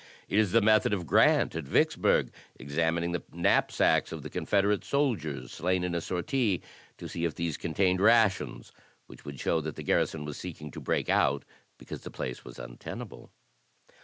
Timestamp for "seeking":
10.39-10.71